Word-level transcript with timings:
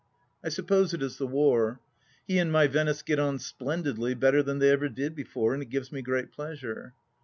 I 0.43 0.49
suppose 0.49 0.95
it 0.95 1.03
is 1.03 1.19
the 1.19 1.27
war. 1.27 1.79
He 2.27 2.39
and 2.39 2.51
my 2.51 2.65
Venice 2.65 3.03
get 3.03 3.19
on 3.19 3.37
splendidly, 3.37 4.15
better 4.15 4.41
than 4.41 4.57
they 4.57 4.71
ever 4.71 4.89
did 4.89 5.13
before, 5.13 5.53
and 5.53 5.61
it 5.61 5.69
gives 5.69 5.91
me 5.91 6.01
great 6.01 6.31
pleasure. 6.31 6.95